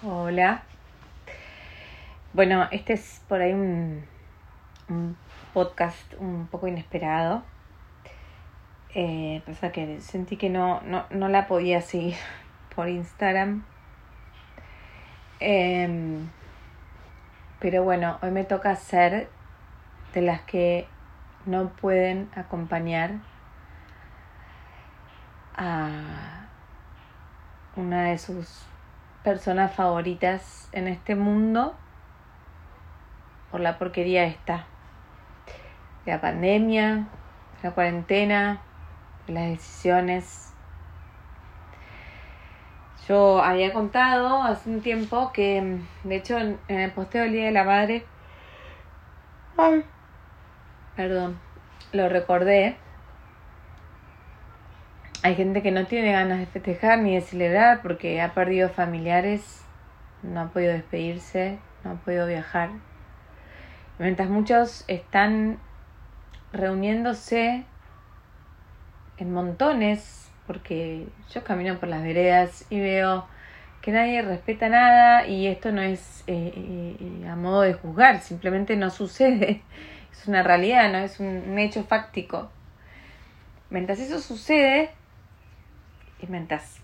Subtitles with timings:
[0.00, 0.62] Hola.
[2.32, 4.04] Bueno, este es por ahí un,
[4.88, 5.16] un
[5.52, 7.42] podcast un poco inesperado.
[8.94, 12.14] Eh, pasa que sentí que no, no, no la podía seguir
[12.76, 13.64] por Instagram.
[15.40, 16.20] Eh,
[17.58, 19.28] pero bueno, hoy me toca ser
[20.14, 20.86] de las que
[21.44, 23.14] no pueden acompañar
[25.56, 26.46] a
[27.74, 28.64] una de sus
[29.24, 31.74] personas favoritas en este mundo
[33.50, 34.66] por la porquería esta.
[36.06, 37.06] La pandemia,
[37.62, 38.60] de la cuarentena,
[39.26, 40.52] las decisiones.
[43.06, 47.52] Yo había contado hace un tiempo que, de hecho, en el posteo del Día de
[47.52, 48.04] la Madre,
[49.56, 49.84] ay,
[50.94, 51.38] perdón,
[51.92, 52.76] lo recordé.
[55.20, 59.64] Hay gente que no tiene ganas de festejar ni de celebrar porque ha perdido familiares,
[60.22, 62.70] no ha podido despedirse, no ha podido viajar.
[63.98, 65.58] Mientras muchos están
[66.52, 67.64] reuniéndose
[69.16, 73.26] en montones, porque yo camino por las veredas y veo
[73.82, 78.76] que nadie respeta nada y esto no es eh, eh, a modo de juzgar, simplemente
[78.76, 79.62] no sucede,
[80.12, 82.52] es una realidad, no es un, un hecho fáctico.
[83.68, 84.90] Mientras eso sucede,
[86.20, 86.80] y mientras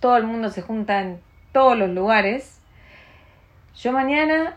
[0.00, 1.20] todo el mundo se junta en
[1.52, 2.60] todos los lugares,
[3.74, 4.56] yo mañana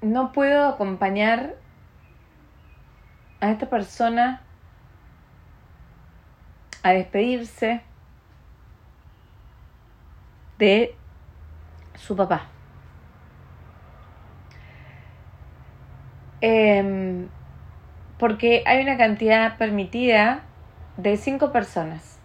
[0.00, 1.56] no puedo acompañar
[3.40, 4.42] a esta persona
[6.82, 7.82] a despedirse
[10.58, 10.94] de
[11.94, 12.46] su papá.
[16.40, 17.26] Eh,
[18.18, 20.42] porque hay una cantidad permitida
[20.98, 22.18] de cinco personas.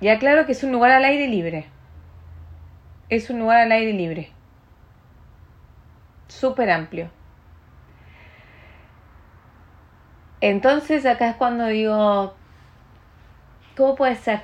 [0.00, 1.66] Y aclaro que es un lugar al aire libre.
[3.10, 4.30] Es un lugar al aire libre.
[6.28, 7.10] Súper amplio.
[10.40, 12.34] Entonces acá es cuando digo,
[13.76, 14.42] ¿cómo puede ser?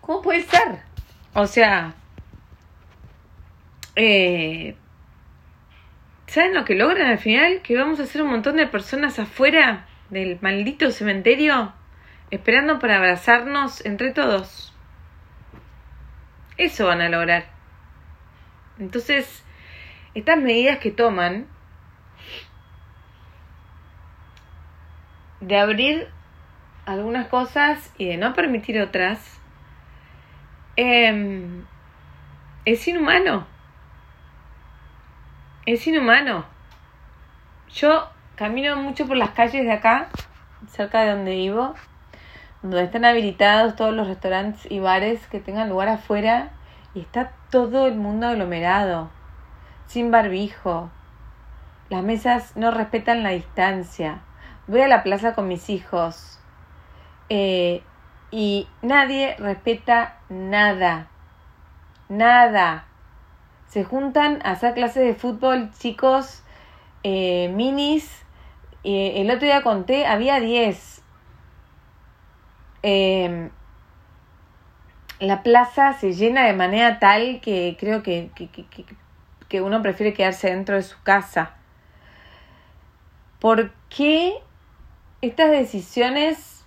[0.00, 0.80] ¿Cómo puede ser?
[1.34, 1.94] O sea,
[3.96, 4.76] eh,
[6.32, 7.60] ¿saben lo que logran al final?
[7.60, 11.74] Que vamos a ser un montón de personas afuera del maldito cementerio
[12.30, 14.74] esperando para abrazarnos entre todos.
[16.56, 17.44] Eso van a lograr.
[18.78, 19.44] Entonces,
[20.14, 21.46] estas medidas que toman
[25.42, 26.08] de abrir
[26.86, 29.38] algunas cosas y de no permitir otras,
[30.76, 31.46] eh,
[32.64, 33.51] es inhumano.
[35.64, 36.44] Es inhumano.
[37.72, 40.08] Yo camino mucho por las calles de acá,
[40.68, 41.74] cerca de donde vivo,
[42.62, 46.50] donde están habilitados todos los restaurantes y bares que tengan lugar afuera
[46.94, 49.10] y está todo el mundo aglomerado,
[49.86, 50.90] sin barbijo.
[51.90, 54.22] Las mesas no respetan la distancia.
[54.66, 56.40] Voy a la plaza con mis hijos
[57.28, 57.84] eh,
[58.32, 61.06] y nadie respeta nada.
[62.08, 62.86] Nada.
[63.72, 66.42] Se juntan a hacer clases de fútbol chicos
[67.04, 68.22] eh, minis.
[68.84, 71.02] Eh, el otro día conté, había 10.
[72.82, 73.48] Eh,
[75.20, 78.66] la plaza se llena de manera tal que creo que, que, que,
[79.48, 81.54] que, uno prefiere quedarse dentro de su casa.
[83.40, 84.34] ¿Por qué
[85.22, 86.66] estas decisiones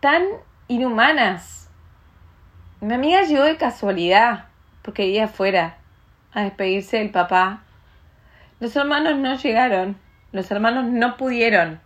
[0.00, 0.24] tan
[0.66, 1.70] inhumanas?
[2.82, 4.47] Mi amiga llegó de casualidad
[4.88, 5.76] porque iba afuera
[6.32, 7.62] a despedirse del papá.
[8.58, 9.98] Los hermanos no llegaron,
[10.32, 11.78] los hermanos no pudieron.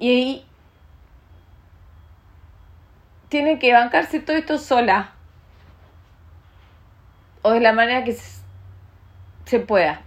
[0.00, 0.46] Y ahí
[3.28, 5.12] tiene que bancarse todo esto sola.
[7.42, 8.18] O de la manera que
[9.44, 10.02] se pueda.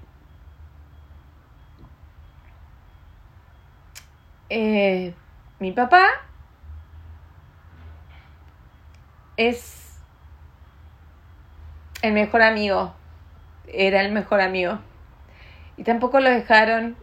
[4.49, 5.15] Eh,
[5.59, 6.25] mi papá
[9.37, 9.99] es
[12.01, 12.93] el mejor amigo.
[13.67, 14.79] Era el mejor amigo.
[15.77, 16.95] Y tampoco lo dejaron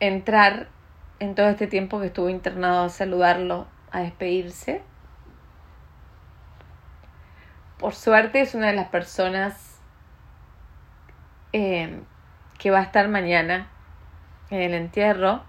[0.00, 0.68] entrar
[1.20, 4.82] en todo este tiempo que estuvo internado a saludarlo, a despedirse.
[7.78, 9.78] Por suerte es una de las personas
[11.52, 12.00] eh,
[12.58, 13.68] que va a estar mañana
[14.50, 15.42] en el entierro,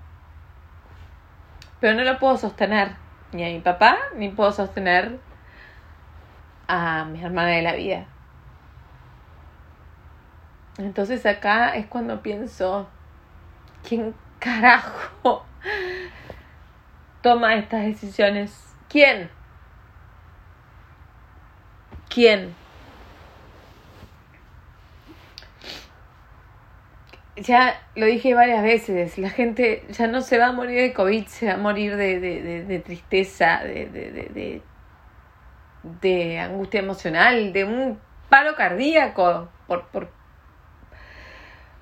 [1.80, 2.96] pero no lo puedo sostener,
[3.32, 5.20] ni a mi papá, ni puedo sostener
[6.68, 8.06] a mi hermana de la vida.
[10.78, 12.88] Entonces acá es cuando pienso,
[13.88, 15.46] ¿quién carajo
[17.22, 18.54] toma estas decisiones?
[18.90, 19.30] ¿Quién?
[22.10, 22.54] ¿Quién?
[27.38, 31.26] Ya lo dije varias veces, la gente ya no se va a morir de COVID,
[31.26, 34.62] se va a morir de, de, de, tristeza, de,
[36.02, 38.00] de, angustia emocional, de un
[38.30, 40.10] paro cardíaco por, por,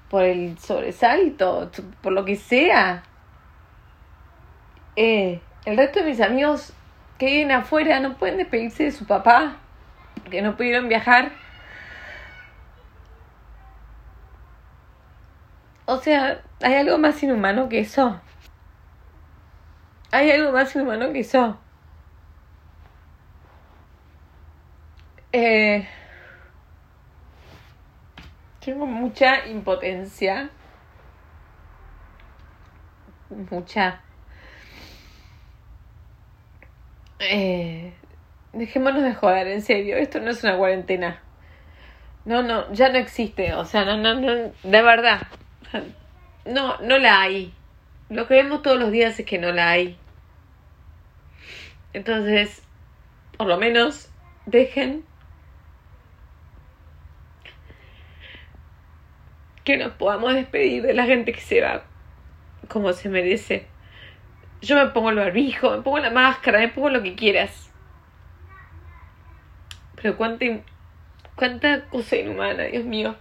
[0.09, 1.71] por el sobresalto,
[2.01, 3.03] por lo que sea.
[4.95, 6.73] Eh, el resto de mis amigos
[7.17, 9.57] que viven afuera no pueden despedirse de su papá,
[10.21, 11.31] porque no pudieron viajar.
[15.85, 18.19] O sea, hay algo más inhumano que eso.
[20.11, 21.59] Hay algo más inhumano que eso.
[25.35, 25.87] Eh,
[28.63, 30.51] tengo mucha impotencia.
[33.49, 34.01] Mucha.
[37.19, 37.93] Eh,
[38.53, 39.97] dejémonos de joder, en serio.
[39.97, 41.19] Esto no es una cuarentena.
[42.25, 43.53] No, no, ya no existe.
[43.55, 44.31] O sea, no, no, no.
[44.63, 45.21] De verdad.
[46.45, 47.53] No, no la hay.
[48.09, 49.97] Lo que vemos todos los días es que no la hay.
[51.93, 52.61] Entonces,
[53.37, 54.11] por lo menos,
[54.45, 55.05] dejen
[59.63, 61.83] que nos podamos despedir de la gente que se va
[62.67, 63.67] como se merece.
[64.61, 67.71] Yo me pongo el barbijo, me pongo la máscara, me pongo lo que quieras.
[69.95, 70.45] Pero cuánta,
[71.35, 73.15] cuánta cosa inhumana, Dios mío.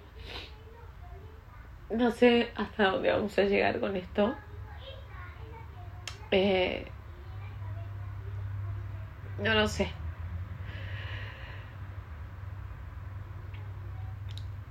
[1.91, 4.35] No sé hasta dónde vamos a llegar con esto.
[6.31, 6.87] Eh,
[9.39, 9.91] no lo sé.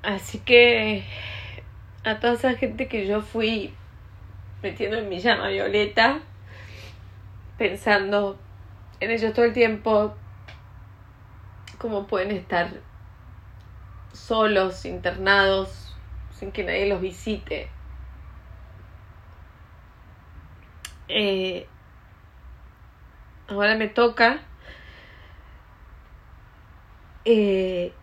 [0.02, 1.06] Así que
[2.04, 3.74] a toda esa gente que yo fui
[4.62, 6.20] metiendo en mi llama violeta,
[7.58, 8.40] pensando
[9.00, 10.16] en ellos todo el tiempo,
[11.78, 12.70] cómo pueden estar
[14.14, 15.96] solos, internados,
[16.32, 17.70] sin que nadie los visite.
[21.08, 21.68] Eh,
[23.48, 24.40] ahora me toca
[27.26, 27.94] eh,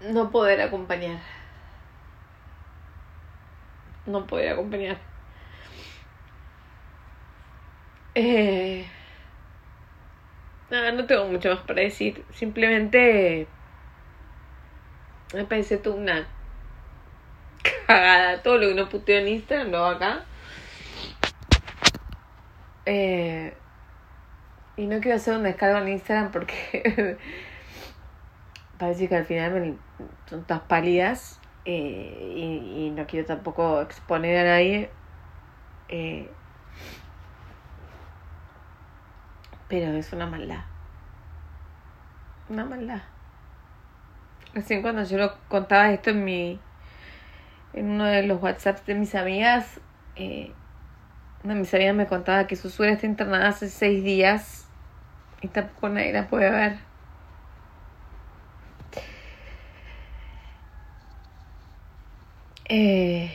[0.00, 1.37] no poder acompañar.
[4.08, 4.96] No poder acompañar.
[8.14, 8.86] Eh,
[10.70, 12.24] nada, no tengo mucho más para decir.
[12.32, 13.46] Simplemente
[15.34, 16.26] me parece toda una
[17.86, 18.42] cagada.
[18.42, 20.24] Todo lo que no puteo en Instagram lo hago acá.
[22.86, 23.52] Eh,
[24.78, 27.18] y no quiero hacer un descargo en Instagram porque
[28.78, 29.78] parece que al final
[30.30, 31.38] son todas pálidas
[31.72, 34.90] y, y, no quiero tampoco exponer a nadie.
[35.88, 36.30] Eh,
[39.68, 40.64] pero es una maldad.
[42.48, 43.02] Una maldad.
[44.54, 46.58] Recién cuando yo lo contaba esto en mi
[47.74, 49.78] en uno de los WhatsApps de mis amigas,
[50.16, 50.52] eh,
[51.44, 54.66] una de mis amigas me contaba que su suegra está internada hace seis días
[55.42, 56.87] y tampoco nadie la puede ver.
[62.68, 63.30] Eh,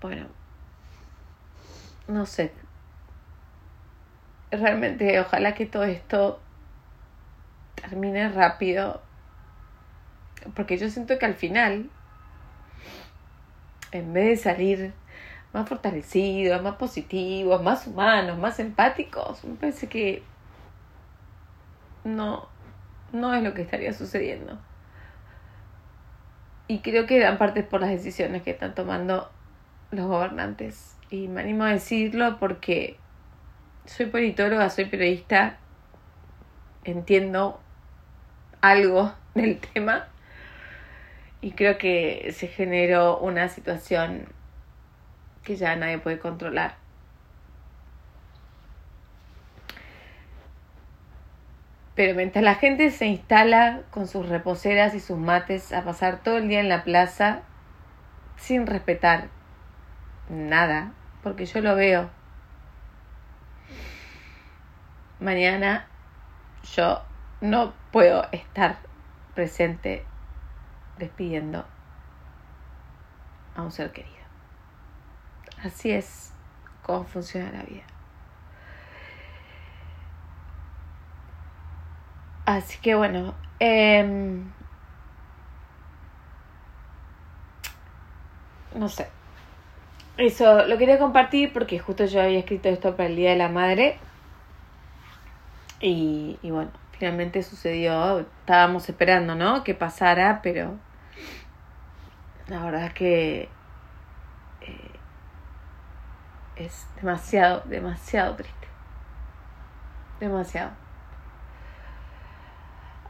[0.00, 0.26] bueno,
[2.08, 2.52] no sé.
[4.50, 6.40] Realmente, ojalá que todo esto
[7.76, 9.02] termine rápido
[10.54, 11.88] porque yo siento que al final,
[13.92, 14.94] en vez de salir
[15.52, 20.22] más fortalecidos, más positivos, más humanos, más empáticos, me parece que
[22.04, 22.48] no,
[23.12, 24.58] no es lo que estaría sucediendo.
[26.72, 29.30] Y creo que dan parte por las decisiones que están tomando
[29.90, 30.96] los gobernantes.
[31.10, 32.96] Y me animo a decirlo porque
[33.84, 35.58] soy politóloga, soy periodista,
[36.84, 37.60] entiendo
[38.62, 40.08] algo del tema
[41.42, 44.28] y creo que se generó una situación
[45.42, 46.76] que ya nadie puede controlar.
[51.94, 56.38] Pero mientras la gente se instala con sus reposeras y sus mates a pasar todo
[56.38, 57.42] el día en la plaza
[58.36, 59.28] sin respetar
[60.28, 62.10] nada, porque yo lo veo.
[65.20, 65.86] Mañana
[66.74, 67.02] yo
[67.40, 68.78] no puedo estar
[69.34, 70.04] presente
[70.98, 71.66] despidiendo
[73.54, 74.16] a un ser querido.
[75.62, 76.32] Así es
[76.82, 77.91] como funciona la vida.
[82.44, 84.50] Así que bueno, em,
[88.74, 89.08] no sé.
[90.16, 93.48] eso, lo quería compartir porque justo yo había escrito esto para el Día de la
[93.48, 93.98] Madre.
[95.80, 98.20] Y, y bueno, finalmente sucedió.
[98.20, 99.64] Estábamos esperando, ¿no?
[99.64, 100.76] Que pasara, pero
[102.48, 103.48] la verdad es que
[104.60, 104.90] eh,
[106.56, 108.68] es demasiado, demasiado triste.
[110.20, 110.70] Demasiado.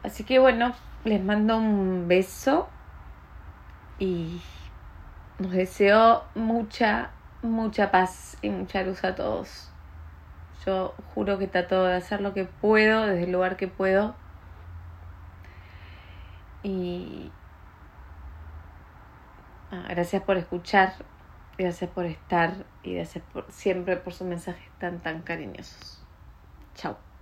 [0.03, 0.73] Así que bueno,
[1.05, 2.67] les mando un beso
[3.99, 4.41] y
[5.39, 9.71] nos deseo mucha, mucha paz y mucha luz a todos.
[10.65, 14.15] Yo juro que trato de hacer lo que puedo desde el lugar que puedo.
[16.63, 17.31] Y
[19.71, 20.93] ah, gracias por escuchar,
[21.57, 26.01] gracias por estar y gracias por siempre por sus mensajes tan tan cariñosos.
[26.75, 27.12] Chao.